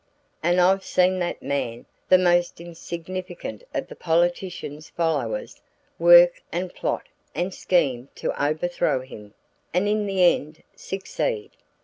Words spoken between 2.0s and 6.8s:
the most insignificant of the politician's followers, work and